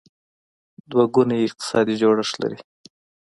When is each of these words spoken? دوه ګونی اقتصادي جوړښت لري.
دوه 0.89 1.05
ګونی 1.13 1.37
اقتصادي 1.47 1.95
جوړښت 2.01 2.35
لري. 2.41 2.59